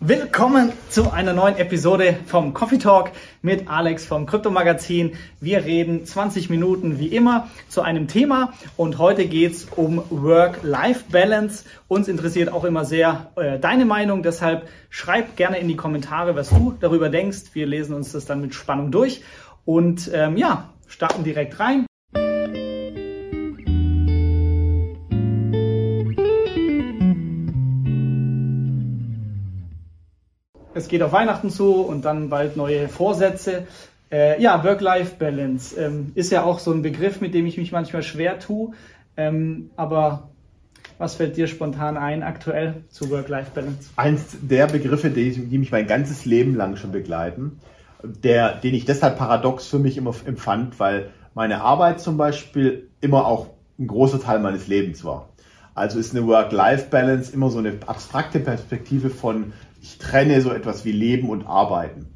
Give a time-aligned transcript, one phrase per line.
[0.00, 3.10] Willkommen zu einer neuen Episode vom Coffee Talk
[3.42, 5.16] mit Alex vom Kryptomagazin.
[5.40, 11.64] Wir reden 20 Minuten wie immer zu einem Thema und heute geht es um Work-Life-Balance.
[11.88, 16.50] Uns interessiert auch immer sehr äh, deine Meinung, deshalb schreib gerne in die Kommentare, was
[16.50, 17.54] du darüber denkst.
[17.54, 19.22] Wir lesen uns das dann mit Spannung durch
[19.64, 21.87] und ähm, ja, starten direkt rein.
[30.78, 33.66] Es geht auf Weihnachten zu und dann bald neue Vorsätze.
[34.10, 38.02] Äh, ja, Work-Life-Balance ähm, ist ja auch so ein Begriff, mit dem ich mich manchmal
[38.02, 38.72] schwer tue.
[39.16, 40.30] Ähm, aber
[40.96, 43.90] was fällt dir spontan ein aktuell zu Work-Life-Balance?
[43.96, 47.60] Eins der Begriffe, die, die, mich mein ganzes Leben lang schon begleiten,
[48.02, 53.26] der, den ich deshalb paradox für mich immer empfand, weil meine Arbeit zum Beispiel immer
[53.26, 55.28] auch ein großer Teil meines Lebens war.
[55.74, 60.92] Also ist eine Work-Life-Balance immer so eine abstrakte Perspektive von ich trenne so etwas wie
[60.92, 62.06] Leben und Arbeiten.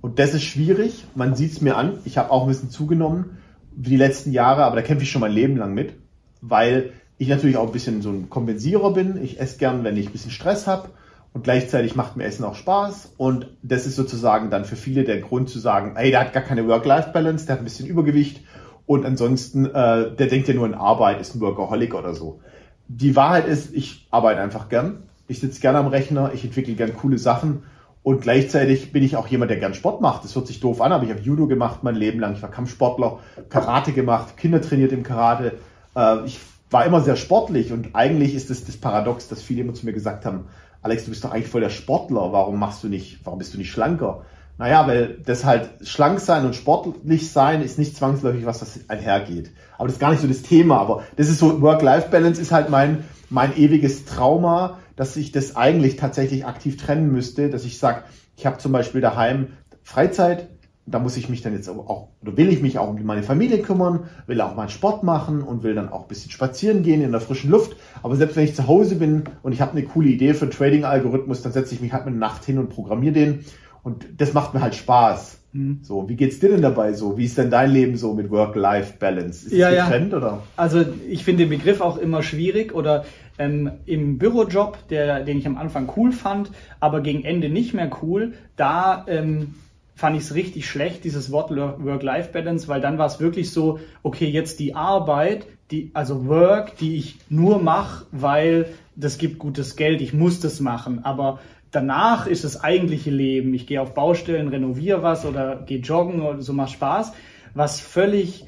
[0.00, 1.04] Und das ist schwierig.
[1.14, 1.98] Man sieht es mir an.
[2.04, 3.38] Ich habe auch ein bisschen zugenommen
[3.74, 5.94] die letzten Jahre, aber da kämpfe ich schon mein Leben lang mit,
[6.40, 9.22] weil ich natürlich auch ein bisschen so ein Kompensierer bin.
[9.22, 10.90] Ich esse gern, wenn ich ein bisschen Stress habe
[11.32, 13.14] und gleichzeitig macht mir Essen auch Spaß.
[13.16, 16.42] Und das ist sozusagen dann für viele der Grund zu sagen, ey, der hat gar
[16.42, 18.42] keine Work-Life-Balance, der hat ein bisschen Übergewicht
[18.86, 22.40] und ansonsten, äh, der denkt ja nur an Arbeit, ist ein Workaholic oder so.
[22.88, 26.94] Die Wahrheit ist, ich arbeite einfach gern ich sitze gerne am Rechner, ich entwickle gern
[26.94, 27.62] coole Sachen
[28.02, 30.24] und gleichzeitig bin ich auch jemand, der gern Sport macht.
[30.24, 32.34] Das hört sich doof an, aber ich habe Judo gemacht mein Leben lang.
[32.34, 35.58] Ich war Kampfsportler, Karate gemacht, Kinder trainiert im Karate.
[35.96, 36.38] Äh, ich
[36.70, 39.92] war immer sehr sportlich und eigentlich ist es das Paradox, dass viele immer zu mir
[39.92, 40.46] gesagt haben,
[40.82, 43.58] Alex, du bist doch eigentlich voll der Sportler, warum machst du nicht, warum bist du
[43.58, 44.24] nicht schlanker?
[44.58, 49.50] Naja, weil das halt schlank sein und sportlich sein ist nicht zwangsläufig was, das einhergeht.
[49.78, 50.78] Aber das ist gar nicht so das Thema.
[50.78, 55.96] Aber das ist so, Work-Life-Balance ist halt mein, mein ewiges Trauma, dass ich das eigentlich
[55.96, 58.02] tatsächlich aktiv trennen müsste, dass ich sage,
[58.36, 59.48] ich habe zum Beispiel daheim
[59.82, 60.48] Freizeit,
[60.84, 63.62] da muss ich mich dann jetzt auch, oder will ich mich auch um meine Familie
[63.62, 67.12] kümmern, will auch mal Sport machen und will dann auch ein bisschen spazieren gehen in
[67.12, 67.76] der frischen Luft.
[68.02, 70.50] Aber selbst wenn ich zu Hause bin und ich habe eine coole Idee für einen
[70.50, 73.44] Trading-Algorithmus, dann setze ich mich halt mit Nacht hin und programmiere den.
[73.82, 75.38] Und das macht mir halt Spaß.
[75.52, 75.80] Mhm.
[75.82, 77.18] So, wie geht's dir denn dabei so?
[77.18, 79.46] Wie ist denn dein Leben so mit Work-Life-Balance?
[79.46, 80.18] Ist ja, das getrennt ja.
[80.18, 80.42] oder?
[80.56, 83.04] Also ich finde den Begriff auch immer schwierig oder
[83.42, 87.90] ähm, im Bürojob, der, den ich am Anfang cool fand, aber gegen Ende nicht mehr
[88.02, 89.54] cool, da ähm,
[89.94, 94.26] fand ich es richtig schlecht, dieses Wort Work-Life-Balance, weil dann war es wirklich so, okay,
[94.26, 98.66] jetzt die Arbeit, die, also Work, die ich nur mache, weil
[98.96, 103.54] das gibt gutes Geld, ich muss das machen, aber danach ist das eigentliche Leben.
[103.54, 107.12] Ich gehe auf Baustellen, renoviere was oder gehe joggen oder so macht Spaß,
[107.54, 108.44] was völlig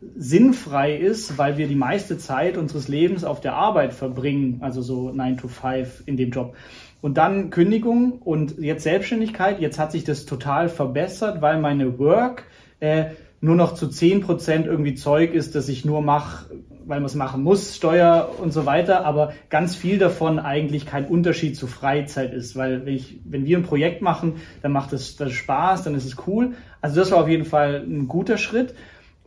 [0.00, 5.10] sinnfrei ist, weil wir die meiste Zeit unseres Lebens auf der Arbeit verbringen, also so
[5.10, 6.54] 9 to 5 in dem Job.
[7.00, 9.60] Und dann Kündigung und jetzt Selbstständigkeit.
[9.60, 12.44] Jetzt hat sich das total verbessert, weil meine Work
[12.80, 13.06] äh,
[13.40, 16.50] nur noch zu 10% irgendwie Zeug ist, das ich nur mache,
[16.86, 21.06] weil man es machen muss, Steuer und so weiter, aber ganz viel davon eigentlich kein
[21.06, 25.16] Unterschied zu Freizeit ist, weil wenn, ich, wenn wir ein Projekt machen, dann macht es
[25.28, 26.54] Spaß, dann ist es cool.
[26.80, 28.74] Also das war auf jeden Fall ein guter Schritt.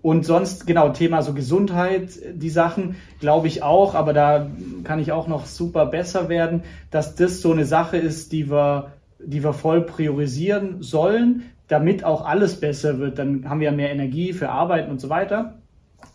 [0.01, 4.49] Und sonst, genau, Thema so Gesundheit, die Sachen, glaube ich auch, aber da
[4.83, 8.93] kann ich auch noch super besser werden, dass das so eine Sache ist, die wir,
[9.19, 13.19] die wir voll priorisieren sollen, damit auch alles besser wird.
[13.19, 15.59] Dann haben wir mehr Energie für Arbeiten und so weiter.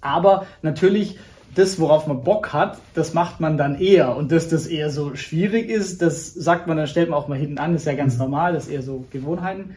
[0.01, 1.19] Aber natürlich,
[1.55, 4.17] das, worauf man Bock hat, das macht man dann eher.
[4.17, 7.39] Und dass das eher so schwierig ist, das sagt man, dann stellt man auch mal
[7.39, 8.21] hinten an, das ist ja ganz mhm.
[8.21, 9.77] normal, das ist eher so Gewohnheiten.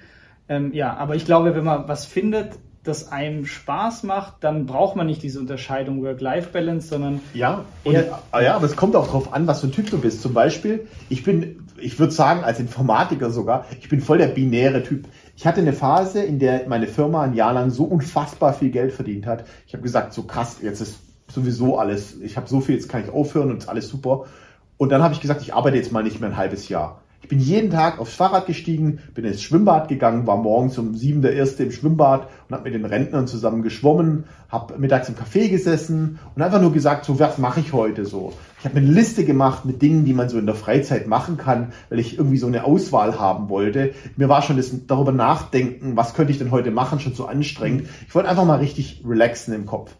[0.50, 2.58] Ähm, ja, aber ich glaube, wenn man was findet,
[2.88, 7.22] das einem Spaß macht, dann braucht man nicht diese Unterscheidung Work-Life-Balance, sondern.
[7.34, 7.98] Ja, und,
[8.32, 10.22] ah ja, aber es kommt auch darauf an, was für ein Typ du bist.
[10.22, 14.84] Zum Beispiel, ich bin, ich würde sagen, als Informatiker sogar, ich bin voll der binäre
[14.84, 15.08] Typ.
[15.36, 18.94] Ich hatte eine Phase, in der meine Firma ein Jahr lang so unfassbar viel Geld
[18.94, 19.46] verdient hat.
[19.68, 23.04] Ich habe gesagt, so krass, jetzt ist sowieso alles, ich habe so viel, jetzt kann
[23.04, 24.26] ich aufhören und ist alles super.
[24.78, 27.02] Und dann habe ich gesagt, ich arbeite jetzt mal nicht mehr ein halbes Jahr.
[27.22, 31.22] Ich bin jeden Tag aufs Fahrrad gestiegen, bin ins Schwimmbad gegangen, war morgens um sieben
[31.22, 35.50] der erste im Schwimmbad und habe mit den Rentnern zusammen geschwommen, habe mittags im Café
[35.50, 38.34] gesessen und einfach nur gesagt, so was mache ich heute so.
[38.60, 41.74] Ich habe eine Liste gemacht mit Dingen, die man so in der Freizeit machen kann,
[41.90, 43.94] weil ich irgendwie so eine Auswahl haben wollte.
[44.16, 47.90] Mir war schon das darüber nachdenken, was könnte ich denn heute machen, schon so anstrengend.
[48.08, 49.96] Ich wollte einfach mal richtig relaxen im Kopf.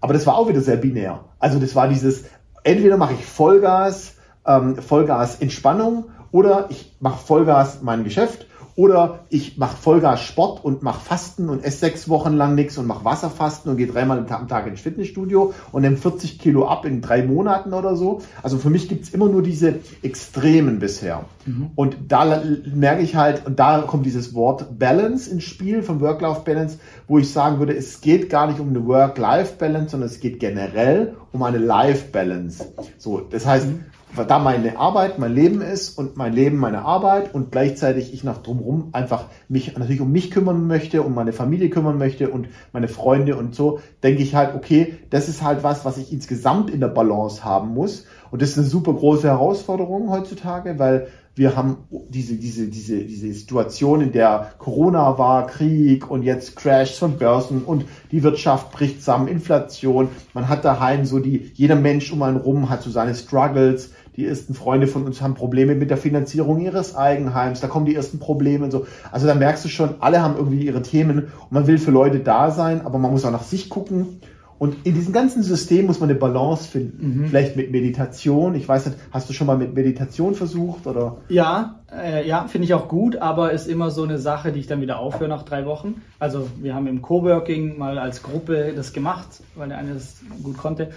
[0.00, 1.24] Aber das war auch wieder sehr binär.
[1.38, 2.24] Also das war dieses,
[2.62, 4.14] entweder mache ich Vollgas,
[4.46, 8.46] ähm, Vollgas Entspannung oder ich mache Vollgas mein Geschäft
[8.78, 12.86] Oder ich mache Vollgas Sport und mache Fasten und esse sechs Wochen lang nichts und
[12.86, 17.00] mache Wasserfasten und gehe dreimal am Tag ins Fitnessstudio und nehme 40 Kilo ab in
[17.00, 18.20] drei Monaten oder so.
[18.40, 21.24] Also für mich gibt's immer nur diese Extremen bisher.
[21.44, 21.70] Mhm.
[21.74, 22.40] Und da
[22.72, 26.78] merke ich halt, und da kommt dieses Wort Balance ins Spiel, vom Work-Life-Balance,
[27.08, 31.16] wo ich sagen würde, es geht gar nicht um eine Work-Life-Balance, sondern es geht generell
[31.32, 32.64] um eine Life-Balance.
[32.96, 33.86] So, das heißt, mhm
[34.16, 38.38] da meine Arbeit mein Leben ist und mein Leben meine Arbeit und gleichzeitig ich nach
[38.38, 42.88] drumherum einfach mich natürlich um mich kümmern möchte, um meine Familie kümmern möchte und meine
[42.88, 46.80] Freunde und so, denke ich halt, okay, das ist halt was, was ich insgesamt in
[46.80, 48.06] der Balance haben muss.
[48.30, 53.32] Und das ist eine super große Herausforderung heutzutage, weil wir haben diese, diese, diese, diese
[53.32, 59.00] Situation, in der Corona war, Krieg und jetzt Crashs von Börsen und die Wirtschaft bricht
[59.00, 60.08] zusammen, Inflation.
[60.34, 63.92] Man hat daheim so die, jeder Mensch um einen rum hat so seine Struggles.
[64.16, 67.60] Die ersten Freunde von uns haben Probleme mit der Finanzierung ihres Eigenheims.
[67.60, 68.86] Da kommen die ersten Probleme und so.
[69.12, 72.18] Also da merkst du schon, alle haben irgendwie ihre Themen und man will für Leute
[72.18, 74.20] da sein, aber man muss auch nach sich gucken
[74.58, 77.22] und in diesem ganzen System muss man eine Balance finden.
[77.22, 77.26] Mhm.
[77.28, 78.54] Vielleicht mit Meditation.
[78.54, 81.18] Ich weiß nicht, hast du schon mal mit Meditation versucht oder?
[81.28, 84.66] Ja, äh, ja, finde ich auch gut, aber ist immer so eine Sache, die ich
[84.66, 86.02] dann wieder aufhöre nach drei Wochen.
[86.18, 90.58] Also wir haben im Coworking mal als Gruppe das gemacht, weil der eine das gut
[90.58, 90.90] konnte.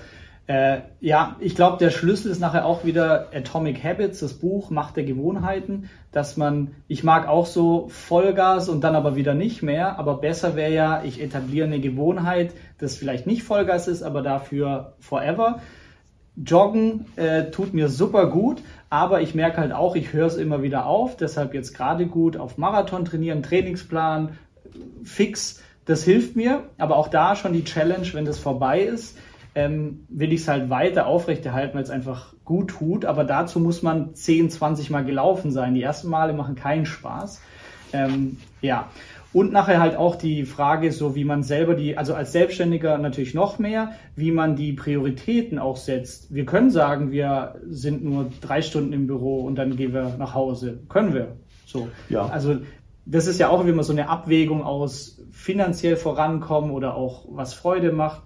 [0.48, 4.98] Äh, ja, ich glaube, der Schlüssel ist nachher auch wieder Atomic Habits, das Buch Macht
[4.98, 9.98] der Gewohnheiten, dass man, ich mag auch so Vollgas und dann aber wieder nicht mehr,
[9.98, 14.94] aber besser wäre ja, ich etabliere eine Gewohnheit, das vielleicht nicht Vollgas ist, aber dafür
[15.00, 15.62] forever.
[16.36, 20.64] Joggen äh, tut mir super gut, aber ich merke halt auch, ich höre es immer
[20.64, 24.38] wieder auf, deshalb jetzt gerade gut auf Marathon trainieren, Trainingsplan,
[25.04, 29.18] fix, das hilft mir, aber auch da schon die Challenge, wenn das vorbei ist,
[29.56, 33.06] ähm, will ich es halt weiter aufrechterhalten, weil es einfach gut tut.
[33.06, 35.74] Aber dazu muss man 10, 20 Mal gelaufen sein.
[35.74, 37.42] Die ersten Male machen keinen Spaß.
[37.94, 38.88] Ähm, ja.
[39.34, 43.34] Und nachher halt auch die Frage, so wie man selber die, also als Selbstständiger natürlich
[43.34, 46.34] noch mehr, wie man die Prioritäten auch setzt.
[46.34, 50.34] Wir können sagen, wir sind nur drei Stunden im Büro und dann gehen wir nach
[50.34, 50.80] Hause.
[50.90, 51.38] Können wir.
[51.66, 51.88] So.
[52.10, 52.26] Ja.
[52.26, 52.58] Also
[53.06, 57.92] das ist ja auch immer so eine Abwägung aus finanziell vorankommen oder auch was Freude
[57.92, 58.22] macht.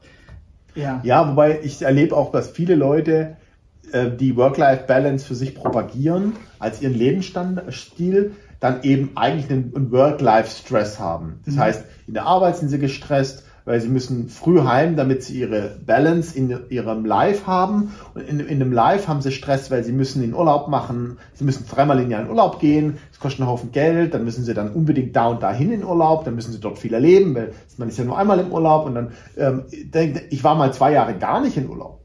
[0.74, 1.02] Ja.
[1.04, 3.38] ja, wobei ich erlebe auch, dass viele Leute
[3.92, 8.34] äh, die Work-Life-Balance für sich propagieren als ihren Lebensstil,
[8.66, 11.40] dann eben eigentlich einen Work-Life-Stress haben.
[11.46, 11.60] Das mhm.
[11.60, 15.78] heißt, in der Arbeit sind sie gestresst, weil sie müssen früh heim, damit sie ihre
[15.86, 17.94] Balance in ihrem Life haben.
[18.16, 21.44] Und in, in dem Life haben sie Stress, weil sie müssen in Urlaub machen, sie
[21.44, 24.56] müssen dreimal im Jahr in Urlaub gehen, das kostet einen Haufen Geld, dann müssen sie
[24.56, 27.90] dann unbedingt da und dahin in Urlaub, dann müssen sie dort viel erleben, weil man
[27.90, 29.64] ist ja nur einmal im Urlaub und dann, ähm,
[30.32, 32.00] ich war mal zwei Jahre gar nicht in Urlaub.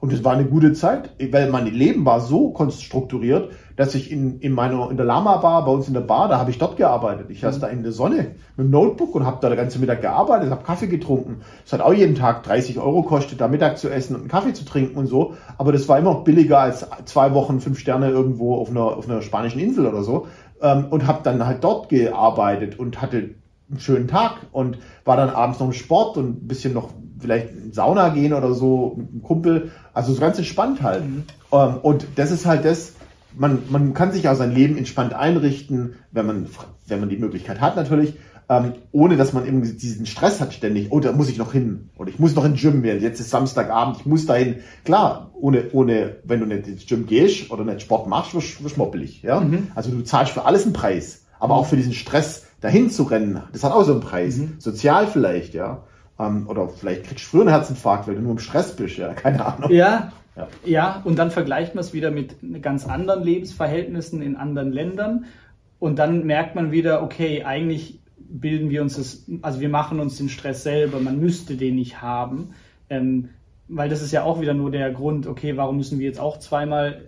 [0.00, 4.40] Und es war eine gute Zeit, weil mein Leben war so konstrukturiert, dass ich in,
[4.40, 6.76] in meiner in der Lama Bar, bei uns in der Bar, da habe ich dort
[6.76, 7.26] gearbeitet.
[7.28, 7.60] Ich saß mhm.
[7.60, 10.64] da in der Sonne mit dem Notebook und habe da den ganzen Mittag gearbeitet, habe
[10.64, 11.42] Kaffee getrunken.
[11.64, 14.54] Es hat auch jeden Tag 30 Euro kostet, da Mittag zu essen und einen Kaffee
[14.54, 15.34] zu trinken und so.
[15.58, 19.08] Aber das war immer noch billiger als zwei Wochen fünf Sterne irgendwo auf einer, auf
[19.08, 20.26] einer spanischen Insel oder so.
[20.62, 23.34] Ähm, und habe dann halt dort gearbeitet und hatte
[23.68, 27.50] einen schönen Tag und war dann abends noch im Sport und ein bisschen noch vielleicht
[27.50, 29.70] in Sauna gehen oder so mit einem Kumpel.
[29.92, 31.04] Also so ganz entspannt halt.
[31.04, 31.24] Mhm.
[31.52, 32.94] Ähm, und das ist halt das,
[33.36, 36.46] man, man kann sich auch sein Leben entspannt einrichten, wenn man,
[36.86, 38.14] wenn man die Möglichkeit hat natürlich,
[38.48, 41.90] ähm, ohne dass man eben diesen Stress hat ständig, oh, da muss ich noch hin
[41.98, 44.56] oder ich muss noch ins Gym, jetzt ist Samstagabend, ich muss dahin.
[44.84, 48.68] Klar, ohne, ohne, wenn du nicht ins Gym gehst oder nicht Sport machst, wirst du
[48.76, 49.22] moppelig.
[49.22, 49.40] Ja?
[49.40, 49.68] Mhm.
[49.74, 51.60] Also du zahlst für alles einen Preis, aber mhm.
[51.60, 54.36] auch für diesen Stress dahin zu rennen, das hat auch so einen Preis.
[54.36, 54.56] Mhm.
[54.58, 55.82] Sozial vielleicht, ja.
[56.18, 59.12] Ähm, oder vielleicht kriegst du früher einen Herzinfarkt, weil du nur im Stress bist, ja,
[59.12, 59.70] keine Ahnung.
[59.70, 60.48] Ja, ja.
[60.64, 65.24] ja, und dann vergleicht man es wieder mit ganz anderen Lebensverhältnissen in anderen Ländern.
[65.78, 70.16] Und dann merkt man wieder, okay, eigentlich bilden wir uns das, also wir machen uns
[70.16, 72.50] den Stress selber, man müsste den nicht haben.
[72.90, 73.30] Ähm,
[73.68, 76.38] weil das ist ja auch wieder nur der Grund, okay, warum müssen wir jetzt auch
[76.38, 77.02] zweimal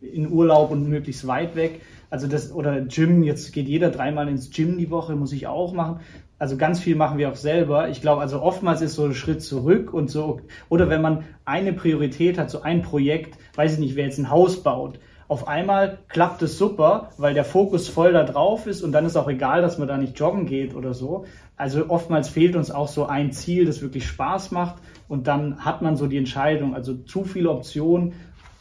[0.00, 1.80] in Urlaub und möglichst weit weg?
[2.10, 5.72] Also das, oder Gym, jetzt geht jeder dreimal ins Gym die Woche, muss ich auch
[5.72, 6.00] machen
[6.38, 7.88] also ganz viel machen wir auch selber.
[7.88, 11.72] Ich glaube, also oftmals ist so ein Schritt zurück und so, oder wenn man eine
[11.72, 15.98] Priorität hat, so ein Projekt, weiß ich nicht, wer jetzt ein Haus baut, auf einmal
[16.08, 19.60] klappt es super, weil der Fokus voll da drauf ist und dann ist auch egal,
[19.60, 21.24] dass man da nicht joggen geht oder so.
[21.56, 24.76] Also oftmals fehlt uns auch so ein Ziel, das wirklich Spaß macht
[25.08, 26.74] und dann hat man so die Entscheidung.
[26.74, 28.12] Also zu viele Optionen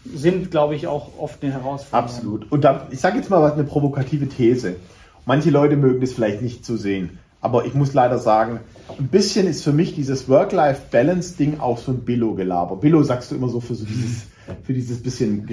[0.06, 2.16] sind, glaube ich, auch oft eine Herausforderung.
[2.16, 2.52] Absolut.
[2.52, 4.78] Und da, ich sage jetzt mal was, eine provokative These.
[5.26, 7.20] Manche Leute mögen das vielleicht nicht so sehen.
[7.46, 8.62] Aber ich muss leider sagen,
[8.98, 12.78] ein bisschen ist für mich dieses Work-Life-Balance-Ding auch so ein Billo-Gelaber.
[12.78, 14.26] Billo sagst du immer so für so dieses
[14.64, 15.48] für dieses bisschen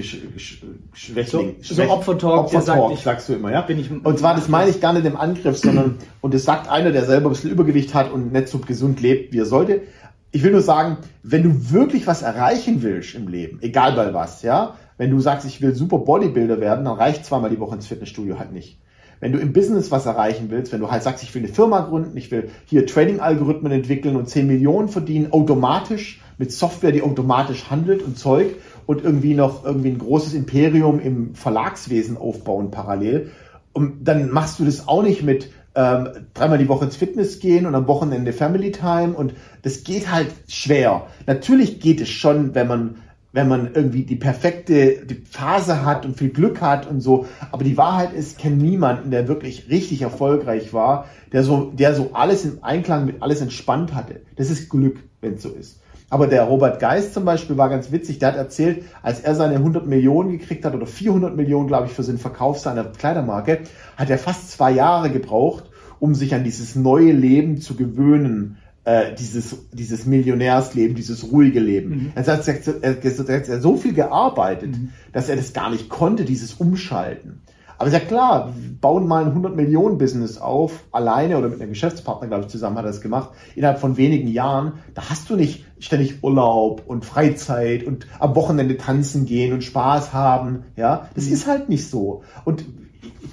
[0.93, 1.57] Schwächling.
[1.61, 3.63] So, so Opfer-Talk, Opfer sagt, sagst du immer, ja?
[3.67, 6.91] Ich, und zwar, das meine ich gar nicht im Angriff, sondern, und das sagt einer,
[6.91, 9.83] der selber ein bisschen Übergewicht hat und nicht so gesund lebt, wie er sollte.
[10.31, 14.41] Ich will nur sagen, wenn du wirklich was erreichen willst im Leben, egal bei was,
[14.41, 17.85] ja, wenn du sagst, ich will super Bodybuilder werden, dann reicht zweimal die Woche ins
[17.85, 18.79] Fitnessstudio halt nicht.
[19.23, 21.79] Wenn du im Business was erreichen willst, wenn du halt sagst, ich will eine Firma
[21.79, 27.69] gründen, ich will hier Trading-Algorithmen entwickeln und 10 Millionen verdienen, automatisch, mit Software, die automatisch
[27.69, 28.47] handelt und Zeug
[28.85, 33.31] und irgendwie noch irgendwie ein großes Imperium im Verlagswesen aufbauen parallel,
[33.71, 37.65] und dann machst du das auch nicht mit ähm, dreimal die Woche ins Fitness gehen
[37.65, 41.07] und am Wochenende Family Time und das geht halt schwer.
[41.27, 42.95] Natürlich geht es schon, wenn man
[43.33, 47.25] wenn man irgendwie die perfekte die Phase hat und viel Glück hat und so.
[47.51, 52.11] Aber die Wahrheit ist, kenne niemanden, der wirklich richtig erfolgreich war, der so, der so
[52.13, 54.21] alles im Einklang mit alles entspannt hatte.
[54.35, 55.81] Das ist Glück, wenn es so ist.
[56.11, 58.19] Aber der Robert Geist zum Beispiel war ganz witzig.
[58.19, 61.93] Der hat erzählt, als er seine 100 Millionen gekriegt hat oder 400 Millionen, glaube ich,
[61.93, 63.61] für den Verkauf seiner Kleidermarke,
[63.97, 69.13] hat er fast zwei Jahre gebraucht, um sich an dieses neue Leben zu gewöhnen äh,
[69.13, 71.89] dieses, dieses Millionärsleben, dieses ruhige Leben.
[71.89, 72.11] Mhm.
[72.15, 74.89] Er, hat, er, hat, er so viel gearbeitet, mhm.
[75.11, 77.41] dass er das gar nicht konnte, dieses Umschalten.
[77.77, 81.71] Aber ist ja klar, bauen mal ein 100 Millionen Business auf, alleine oder mit einem
[81.71, 84.73] Geschäftspartner, glaube ich, zusammen hat er das gemacht, innerhalb von wenigen Jahren.
[84.93, 90.13] Da hast du nicht ständig Urlaub und Freizeit und am Wochenende tanzen gehen und Spaß
[90.13, 90.65] haben.
[90.77, 91.33] Ja, das mhm.
[91.33, 92.23] ist halt nicht so.
[92.45, 92.63] Und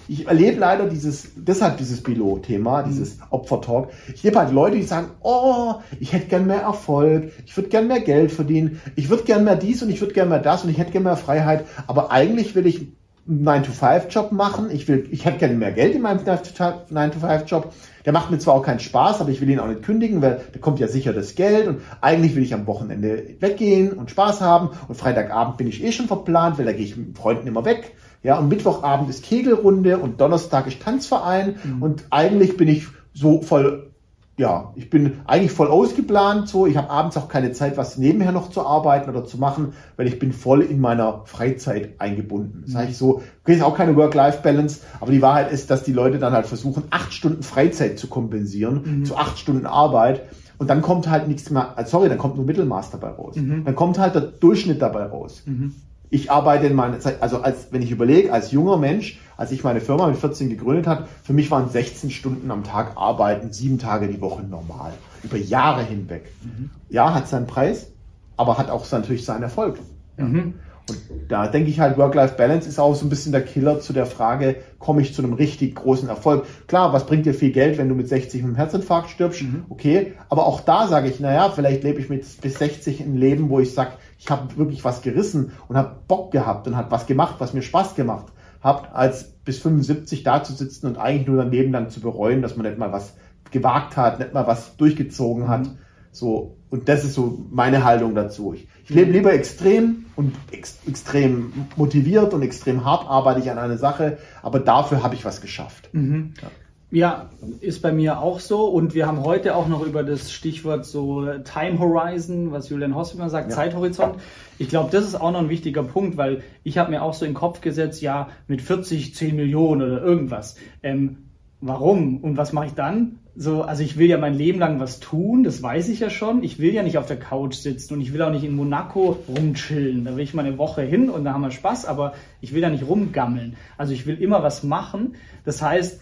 [0.09, 2.89] ich erlebe leider dieses, deshalb dieses Bilo-Thema, mhm.
[2.89, 3.89] dieses Opfer-Talk.
[4.15, 7.89] Ich lebe halt Leute, die sagen, oh, ich hätte gern mehr Erfolg, ich würde gern
[7.89, 10.71] mehr Geld verdienen, ich würde gern mehr dies und ich würde gern mehr das und
[10.71, 12.89] ich hätte gern mehr Freiheit, aber eigentlich will ich
[13.29, 17.73] einen 9-to-5-Job machen, ich will, ich hätte gern mehr Geld in meinem 9-to-5-Job,
[18.05, 20.41] der macht mir zwar auch keinen Spaß, aber ich will ihn auch nicht kündigen, weil
[20.53, 24.41] da kommt ja sicher das Geld und eigentlich will ich am Wochenende weggehen und Spaß
[24.41, 27.65] haben und Freitagabend bin ich eh schon verplant, weil da gehe ich mit Freunden immer
[27.65, 31.83] weg ja, und Mittwochabend ist Kegelrunde und Donnerstag ist Tanzverein mhm.
[31.83, 33.91] und eigentlich bin ich so voll,
[34.37, 36.67] ja, ich bin eigentlich voll ausgeplant so.
[36.67, 40.07] Ich habe abends auch keine Zeit, was nebenher noch zu arbeiten oder zu machen, weil
[40.07, 42.63] ich bin voll in meiner Freizeit eingebunden.
[42.65, 42.79] Das mhm.
[42.79, 46.33] heißt so, okay, ist auch keine Work-Life-Balance, aber die Wahrheit ist, dass die Leute dann
[46.33, 49.05] halt versuchen, acht Stunden Freizeit zu kompensieren mhm.
[49.05, 50.23] zu acht Stunden Arbeit.
[50.59, 53.37] Und dann kommt halt nichts mehr, sorry, dann kommt nur Mittelmaß dabei raus.
[53.37, 53.65] Mhm.
[53.65, 55.43] Dann kommt halt der Durchschnitt dabei raus.
[55.47, 55.75] Mhm
[56.11, 59.63] ich arbeite in meiner Zeit, also als, wenn ich überlege, als junger Mensch, als ich
[59.63, 63.79] meine Firma mit 14 gegründet habe, für mich waren 16 Stunden am Tag arbeiten, sieben
[63.79, 64.93] Tage die Woche normal.
[65.23, 66.33] Über Jahre hinweg.
[66.43, 66.71] Mhm.
[66.89, 67.93] Ja, hat seinen Preis,
[68.37, 69.79] aber hat auch natürlich seinen Erfolg.
[70.19, 70.25] Ja.
[70.25, 70.55] Mhm.
[70.91, 74.07] Und da denke ich halt, Work-Life-Balance ist auch so ein bisschen der Killer zu der
[74.07, 76.47] Frage, komme ich zu einem richtig großen Erfolg?
[76.67, 79.43] Klar, was bringt dir viel Geld, wenn du mit 60 mit einem Herzinfarkt stirbst?
[79.43, 79.65] Mhm.
[79.69, 83.51] Okay, aber auch da sage ich, naja, vielleicht lebe ich mit bis 60 ein Leben,
[83.51, 87.07] wo ich sage, ich habe wirklich was gerissen und habe Bock gehabt und habe was
[87.07, 88.27] gemacht, was mir Spaß gemacht
[88.61, 92.57] hat, als bis 75 da zu sitzen und eigentlich nur daneben dann zu bereuen, dass
[92.57, 93.15] man nicht mal was
[93.51, 95.67] gewagt hat, nicht mal was durchgezogen hat.
[95.67, 95.79] Mhm.
[96.13, 98.55] So, und das ist so meine Haltung dazu.
[98.55, 103.59] Ich, ich lebe lieber extrem und ex, extrem motiviert und extrem hart arbeite ich an
[103.59, 105.89] einer Sache, aber dafür habe ich was geschafft.
[105.93, 106.35] Mhm.
[106.43, 106.51] Ja.
[106.93, 108.67] Ja, ist bei mir auch so.
[108.67, 113.15] Und wir haben heute auch noch über das Stichwort so Time Horizon, was Julian Hoss
[113.15, 113.57] immer sagt, ja.
[113.57, 114.17] Zeithorizont.
[114.59, 117.25] Ich glaube, das ist auch noch ein wichtiger Punkt, weil ich habe mir auch so
[117.25, 120.57] in den Kopf gesetzt, ja, mit 40, 10 Millionen oder irgendwas.
[120.83, 121.29] Ähm,
[121.61, 122.19] warum?
[122.19, 123.20] Und was mache ich dann?
[123.37, 126.43] So, also ich will ja mein Leben lang was tun, das weiß ich ja schon.
[126.43, 129.19] Ich will ja nicht auf der Couch sitzen und ich will auch nicht in Monaco
[129.29, 130.05] rumchillen.
[130.05, 132.63] Da will ich mal eine Woche hin und da haben wir Spaß, aber ich will
[132.63, 133.57] ja nicht rumgammeln.
[133.79, 135.15] Also ich will immer was machen.
[135.45, 136.01] Das heißt,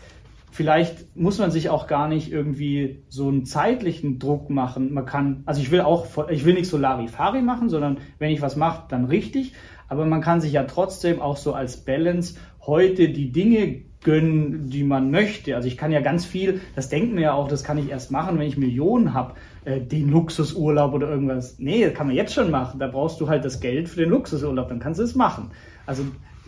[0.50, 4.94] vielleicht muss man sich auch gar nicht irgendwie so einen zeitlichen Druck machen.
[4.94, 8.40] Man kann, also ich will auch, ich will nicht so Larifari machen, sondern wenn ich
[8.40, 9.52] was mache, dann richtig.
[9.88, 14.84] Aber man kann sich ja trotzdem auch so als Balance heute die Dinge gönnen, die
[14.84, 15.56] man möchte.
[15.56, 18.10] Also ich kann ja ganz viel, das denken wir ja auch, das kann ich erst
[18.10, 21.58] machen, wenn ich Millionen habe, äh, den Luxusurlaub oder irgendwas.
[21.58, 22.78] Nee, das kann man jetzt schon machen.
[22.78, 25.50] Da brauchst du halt das Geld für den Luxusurlaub, dann kannst du es machen.
[25.86, 26.04] Also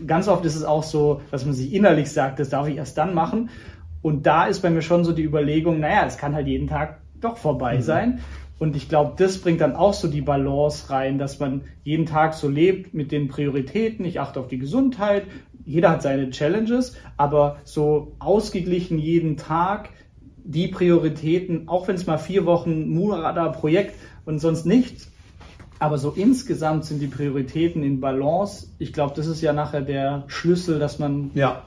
[0.07, 2.97] ganz oft ist es auch so, dass man sich innerlich sagt, das darf ich erst
[2.99, 3.51] dann machen.
[4.03, 7.01] Und da ist bei mir schon so die Überlegung, naja, es kann halt jeden Tag
[7.21, 7.83] doch vorbei mhm.
[7.83, 8.21] sein.
[8.59, 12.35] Und ich glaube, das bringt dann auch so die Balance rein, dass man jeden Tag
[12.35, 14.05] so lebt mit den Prioritäten.
[14.05, 15.25] Ich achte auf die Gesundheit.
[15.71, 19.91] Jeder hat seine Challenges, aber so ausgeglichen jeden Tag
[20.43, 25.13] die Prioritäten, auch wenn es mal vier Wochen Murada-Projekt und sonst nichts,
[25.79, 28.67] aber so insgesamt sind die Prioritäten in Balance.
[28.81, 31.63] Ich glaube, das ist ja nachher der Schlüssel, dass man ja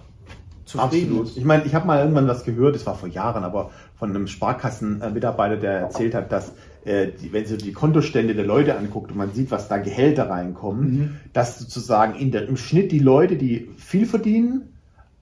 [0.65, 1.38] zufrieden Absolut.
[1.38, 4.27] Ich meine, ich habe mal irgendwann was gehört, das war vor Jahren, aber von einem
[4.27, 6.53] Sparkassenmitarbeiter, der erzählt hat, dass
[6.86, 10.29] äh, die, wenn sie die Kontostände der Leute anguckt und man sieht, was da Gehälter
[10.29, 11.15] reinkommen, mhm.
[11.34, 14.74] dass sozusagen in der, im Schnitt die Leute, die viel verdienen,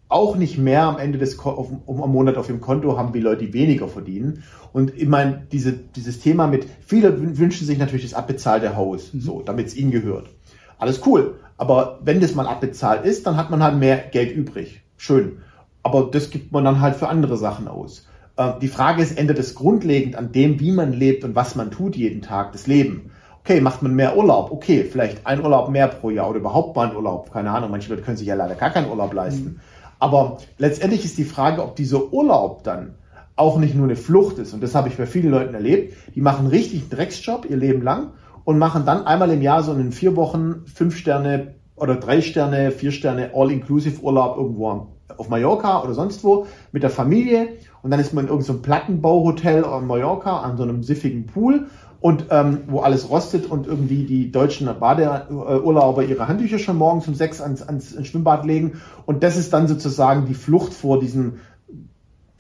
[0.10, 3.20] auch nicht mehr am Ende des auf, um, am Monat auf dem Konto haben wie
[3.20, 4.44] Leute, die weniger verdienen.
[4.74, 9.22] Und ich meine, diese, dieses Thema mit, viele wünschen sich natürlich das abbezahlte Haus, mhm.
[9.22, 10.30] so, damit es ihnen gehört.
[10.78, 11.36] Alles cool.
[11.58, 14.82] Aber wenn das mal abbezahlt ist, dann hat man halt mehr Geld übrig.
[15.02, 15.40] Schön.
[15.82, 18.08] Aber das gibt man dann halt für andere Sachen aus.
[18.38, 21.72] Äh, die Frage ist, ändert es grundlegend an dem, wie man lebt und was man
[21.72, 23.10] tut jeden Tag, das Leben?
[23.40, 24.52] Okay, macht man mehr Urlaub?
[24.52, 27.34] Okay, vielleicht ein Urlaub mehr pro Jahr oder überhaupt mal ein Urlaub.
[27.34, 29.44] Keine Ahnung, manche Leute können sich ja leider gar keinen Urlaub leisten.
[29.44, 29.60] Mhm.
[29.98, 32.94] Aber letztendlich ist die Frage, ob dieser Urlaub dann
[33.36, 34.54] auch nicht nur eine Flucht ist.
[34.54, 35.96] Und das habe ich bei vielen Leuten erlebt.
[36.14, 38.12] Die machen richtig einen Drecksjob ihr Leben lang
[38.44, 42.70] und machen dann einmal im Jahr so einen vier Wochen, fünf Sterne oder drei Sterne,
[42.70, 44.70] vier Sterne All-Inclusive Urlaub irgendwo
[45.18, 47.50] auf Mallorca oder sonst wo mit der Familie
[47.82, 51.68] und dann ist man in irgendeinem so Plattenbauhotel auf Mallorca an so einem siffigen Pool
[52.00, 57.16] und ähm, wo alles rostet und irgendwie die deutschen Badeurlauber ihre Handtücher schon morgens um
[57.16, 61.34] sechs ans, ans Schwimmbad legen und das ist dann sozusagen die Flucht vor diesem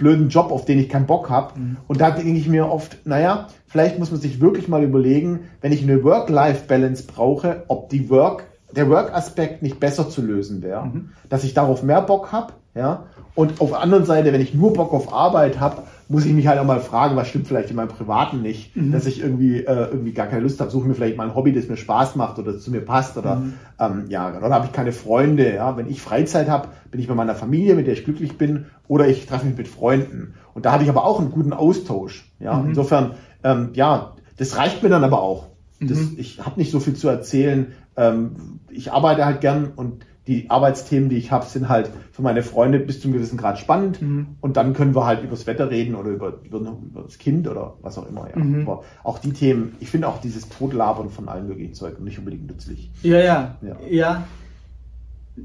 [0.02, 1.60] blöden Job, auf den ich keinen Bock habe.
[1.60, 1.78] Mhm.
[1.88, 5.72] Und da denke ich mir oft, naja, vielleicht muss man sich wirklich mal überlegen, wenn
[5.72, 10.88] ich eine Work-Life-Balance brauche, ob die Work, der Work-Aspekt nicht besser zu lösen wäre.
[10.88, 11.10] Mhm.
[11.30, 13.06] Dass ich darauf mehr Bock habe ja?
[13.34, 16.48] Und auf der anderen Seite, wenn ich nur Bock auf Arbeit habe, muss ich mich
[16.48, 18.92] halt auch mal fragen, was stimmt vielleicht in meinem Privaten nicht, mhm.
[18.92, 21.54] dass ich irgendwie, äh, irgendwie gar keine Lust habe, suche mir vielleicht mal ein Hobby,
[21.54, 23.54] das mir Spaß macht oder zu mir passt oder mhm.
[23.80, 25.56] ähm, ja, oder habe ich keine Freunde.
[25.56, 25.78] Ja?
[25.78, 29.08] Wenn ich Freizeit habe, bin ich bei meiner Familie, mit der ich glücklich bin, oder
[29.08, 30.34] ich treffe mich mit Freunden.
[30.54, 32.30] Und da habe ich aber auch einen guten Austausch.
[32.40, 32.56] Ja?
[32.56, 32.70] Mhm.
[32.70, 33.12] Insofern,
[33.46, 35.48] ähm, ja, das reicht mir dann aber auch.
[35.80, 36.16] Das, mhm.
[36.18, 37.68] ich habe nicht so viel zu erzählen.
[37.96, 42.42] Ähm, ich arbeite halt gern und die Arbeitsthemen, die ich habe, sind halt für meine
[42.42, 44.02] Freunde bis zu einem gewissen Grad spannend.
[44.02, 44.38] Mhm.
[44.40, 47.48] Und dann können wir halt über das Wetter reden oder über, über, über das Kind
[47.48, 48.30] oder was auch immer.
[48.30, 48.42] Ja.
[48.42, 48.62] Mhm.
[48.62, 52.48] Aber auch die Themen, ich finde auch dieses Totlabern von allen möglichen Zeug nicht unbedingt
[52.48, 52.90] nützlich.
[53.04, 53.58] Ja, ja.
[53.62, 54.28] Ja, ja.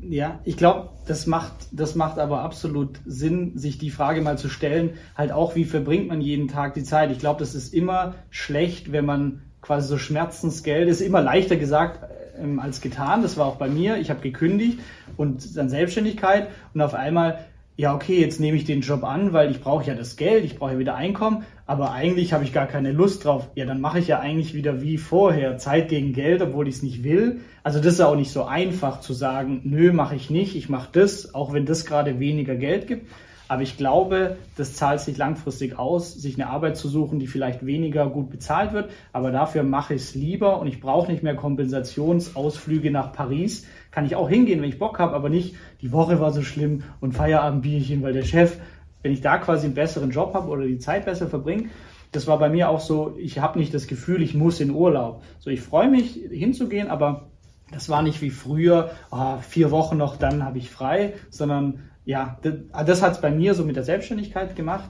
[0.08, 4.48] ja ich glaube, das macht, das macht aber absolut Sinn, sich die Frage mal zu
[4.48, 7.10] stellen, halt auch, wie verbringt man jeden Tag die Zeit.
[7.10, 12.08] Ich glaube, das ist immer schlecht, wenn man quasi so Schmerzensgeld, ist immer leichter gesagt,
[12.40, 13.22] ähm, als getan.
[13.22, 13.98] Das war auch bei mir.
[13.98, 14.78] Ich habe gekündigt
[15.16, 19.50] und dann Selbstständigkeit und auf einmal, ja, okay, jetzt nehme ich den Job an, weil
[19.50, 22.66] ich brauche ja das Geld, ich brauche ja wieder Einkommen, aber eigentlich habe ich gar
[22.66, 23.48] keine Lust drauf.
[23.54, 26.82] Ja, dann mache ich ja eigentlich wieder wie vorher, Zeit gegen Geld, obwohl ich es
[26.82, 27.40] nicht will.
[27.62, 30.88] Also das ist auch nicht so einfach zu sagen, nö, mache ich nicht, ich mache
[30.92, 33.10] das, auch wenn das gerade weniger Geld gibt.
[33.48, 37.64] Aber ich glaube, das zahlt sich langfristig aus, sich eine Arbeit zu suchen, die vielleicht
[37.64, 38.90] weniger gut bezahlt wird.
[39.12, 43.66] Aber dafür mache ich es lieber und ich brauche nicht mehr Kompensationsausflüge nach Paris.
[43.92, 46.82] Kann ich auch hingehen, wenn ich Bock habe, aber nicht, die Woche war so schlimm
[47.00, 48.58] und Feierabendbierchen, weil der Chef,
[49.02, 51.70] wenn ich da quasi einen besseren Job habe oder die Zeit besser verbringe,
[52.12, 55.22] das war bei mir auch so, ich habe nicht das Gefühl, ich muss in Urlaub.
[55.38, 57.28] So, ich freue mich hinzugehen, aber
[57.70, 62.38] das war nicht wie früher, oh, vier Wochen noch, dann habe ich frei, sondern ja,
[62.40, 64.88] das, ah, das hat es bei mir so mit der Selbstständigkeit gemacht.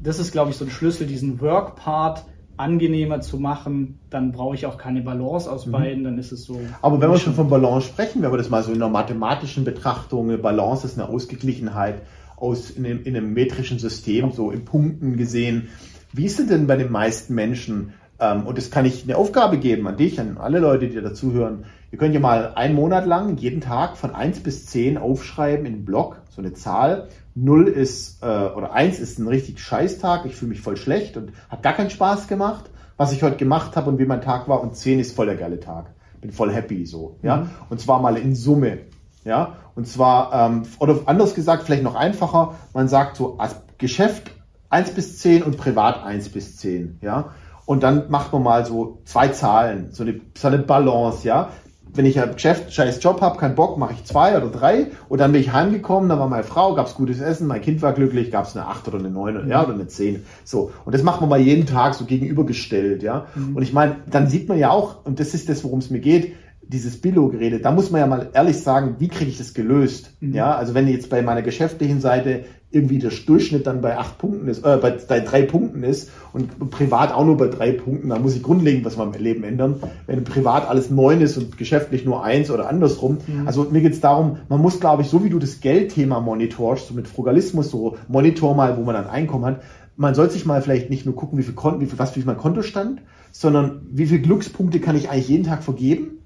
[0.00, 2.24] Das ist, glaube ich, so ein Schlüssel, diesen Work-Part
[2.56, 5.72] angenehmer zu machen, dann brauche ich auch keine Balance aus mhm.
[5.72, 6.60] beiden, dann ist es so.
[6.82, 9.64] Aber wenn wir schon von Balance sprechen, wenn wir das mal so in einer mathematischen
[9.64, 12.02] Betrachtung, eine Balance ist eine Ausgeglichenheit
[12.36, 15.68] aus in einem, in einem metrischen System, so in Punkten gesehen.
[16.12, 17.94] Wie ist es denn bei den meisten Menschen?
[18.20, 21.64] Ähm, und das kann ich eine Aufgabe geben an dich, an alle Leute, die dazuhören.
[21.90, 25.72] Ihr könnt ja mal einen Monat lang jeden Tag von 1 bis 10 aufschreiben in
[25.72, 27.08] den Blog, so eine Zahl.
[27.34, 31.32] 0 ist, äh, oder 1 ist ein richtig Scheißtag, ich fühle mich voll schlecht und
[31.48, 34.60] hat gar keinen Spaß gemacht, was ich heute gemacht habe und wie mein Tag war.
[34.60, 35.90] Und 10 ist voll der geile Tag.
[36.20, 37.16] Bin voll happy so.
[37.22, 37.38] Ja?
[37.38, 37.50] Mhm.
[37.70, 38.78] Und zwar mal in Summe.
[39.24, 44.30] Ja, und zwar, ähm, oder anders gesagt, vielleicht noch einfacher, man sagt so als Geschäft
[44.70, 46.98] 1 bis 10 und privat 1 bis 10.
[47.02, 47.32] Ja,
[47.70, 51.50] und dann macht man mal so zwei Zahlen, so eine, so eine Balance, ja
[51.92, 54.88] wenn ich ein Geschäft, scheiß Job habe, keinen Bock, mache ich zwei oder drei.
[55.08, 57.92] Und dann bin ich heimgekommen, dann war meine Frau, gab's gutes Essen, mein Kind war
[57.92, 60.24] glücklich, gab's eine acht oder eine neun oder, ja, oder eine zehn.
[60.44, 60.70] So.
[60.84, 63.26] Und das macht man mal jeden Tag so gegenübergestellt, ja.
[63.34, 63.56] Mhm.
[63.56, 66.00] Und ich meine, dann sieht man ja auch, und das ist das, worum es mir
[66.00, 66.34] geht,
[66.70, 70.12] dieses Billo-Gerede, da muss man ja mal ehrlich sagen, wie kriege ich das gelöst?
[70.20, 70.34] Mhm.
[70.34, 74.46] Ja, also wenn jetzt bei meiner geschäftlichen Seite irgendwie der Durchschnitt dann bei acht Punkten
[74.46, 78.22] ist, äh, bei, bei drei Punkten ist und privat auch nur bei drei Punkten, dann
[78.22, 79.82] muss ich grundlegend was in meinem Leben ändern.
[80.06, 83.18] Wenn privat alles neun ist und geschäftlich nur eins oder andersrum.
[83.26, 83.48] Mhm.
[83.48, 86.86] Also mir geht es darum, man muss, glaube ich, so wie du das Geldthema monitorst,
[86.86, 89.62] so mit Frugalismus, so monitor mal, wo man dann Einkommen hat,
[89.96, 92.20] man soll sich mal vielleicht nicht nur gucken, wie viel Konten, wie viel, was wie
[92.20, 93.02] viel mein Kontostand,
[93.32, 96.19] sondern wie viele Glückspunkte kann ich eigentlich jeden Tag vergeben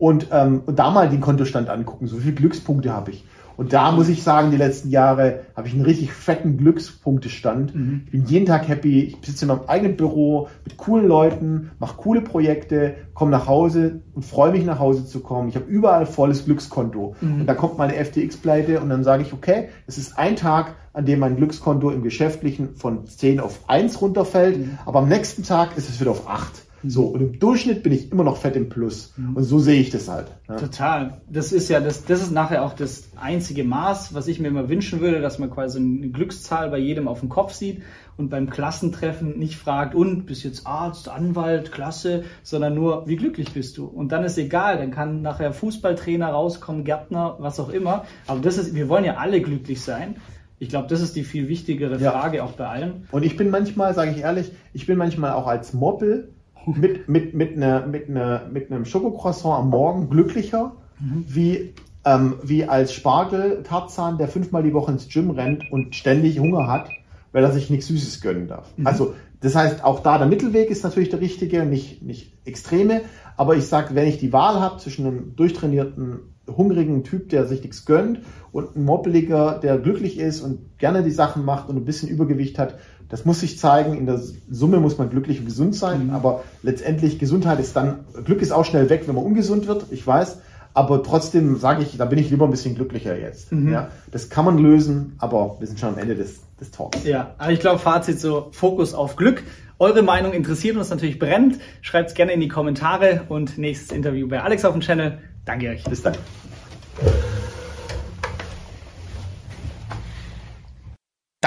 [0.00, 3.24] und, ähm, und da mal den Kontostand angucken, so viele Glückspunkte habe ich.
[3.58, 7.74] Und da muss ich sagen, die letzten Jahre habe ich einen richtig fetten Glückspunktestand.
[7.74, 8.02] Mhm.
[8.06, 9.02] Ich bin jeden Tag happy.
[9.02, 14.00] Ich sitze in meinem eigenen Büro mit coolen Leuten, mache coole Projekte, komme nach Hause
[14.14, 15.50] und freue mich nach Hause zu kommen.
[15.50, 17.16] Ich habe überall volles Glückskonto.
[17.20, 17.40] Mhm.
[17.42, 21.04] Und da kommt meine FTX-Pleite und dann sage ich, okay, es ist ein Tag, an
[21.04, 24.78] dem mein Glückskonto im Geschäftlichen von 10 auf 1 runterfällt, mhm.
[24.86, 26.62] aber am nächsten Tag ist es wieder auf 8.
[26.84, 29.12] So, und im Durchschnitt bin ich immer noch fett im Plus.
[29.16, 29.36] Mhm.
[29.36, 30.28] Und so sehe ich das halt.
[30.48, 30.56] Ja.
[30.56, 31.20] Total.
[31.28, 34.68] Das ist ja, das, das ist nachher auch das einzige Maß, was ich mir immer
[34.68, 37.82] wünschen würde, dass man quasi eine Glückszahl bei jedem auf dem Kopf sieht
[38.16, 43.52] und beim Klassentreffen nicht fragt, und bist jetzt Arzt, Anwalt, Klasse, sondern nur, wie glücklich
[43.52, 43.86] bist du?
[43.86, 48.04] Und dann ist egal, dann kann nachher Fußballtrainer rauskommen, Gärtner, was auch immer.
[48.26, 50.16] Aber das ist, wir wollen ja alle glücklich sein.
[50.58, 52.44] Ich glaube, das ist die viel wichtigere Frage ja.
[52.44, 53.08] auch bei allen.
[53.10, 56.34] Und ich bin manchmal, sage ich ehrlich, ich bin manchmal auch als Moppel
[56.66, 61.24] mit, mit, mit, einer, mit, einer, mit einem Schokocroissant am Morgen glücklicher, mhm.
[61.26, 66.66] wie, ähm, wie als Spargel-Tarzan, der fünfmal die Woche ins Gym rennt und ständig Hunger
[66.66, 66.90] hat,
[67.32, 68.66] weil er sich nichts Süßes gönnen darf.
[68.76, 68.86] Mhm.
[68.86, 73.02] Also das heißt, auch da der Mittelweg ist natürlich der richtige, nicht, nicht extreme.
[73.36, 77.62] Aber ich sage, wenn ich die Wahl habe zwischen einem durchtrainierten, hungrigen Typ, der sich
[77.62, 78.20] nichts gönnt,
[78.52, 82.58] und einem Moppeliger, der glücklich ist und gerne die Sachen macht und ein bisschen Übergewicht
[82.58, 82.78] hat,
[83.10, 83.96] das muss sich zeigen.
[83.96, 84.20] In der
[84.50, 86.14] Summe muss man glücklich und gesund sein, mhm.
[86.14, 90.06] aber letztendlich Gesundheit ist dann, Glück ist auch schnell weg, wenn man ungesund wird, ich
[90.06, 90.38] weiß.
[90.72, 93.50] Aber trotzdem sage ich, da bin ich lieber ein bisschen glücklicher jetzt.
[93.50, 93.72] Mhm.
[93.72, 97.04] Ja, das kann man lösen, aber wir sind schon am Ende des, des Talks.
[97.04, 99.42] Ja, aber ich glaube, Fazit so, Fokus auf Glück.
[99.80, 101.58] Eure Meinung interessiert uns natürlich brennend.
[101.80, 105.18] Schreibt es gerne in die Kommentare und nächstes Interview bei Alex auf dem Channel.
[105.44, 105.82] Danke euch.
[105.84, 106.14] Bis dann.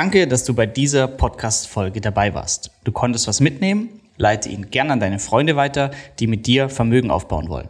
[0.04, 2.72] Danke, dass du bei dieser Podcast-Folge dabei warst.
[2.84, 4.02] Du konntest was mitnehmen?
[4.18, 7.70] Leite ihn gern an deine Freunde weiter, die mit dir Vermögen aufbauen wollen.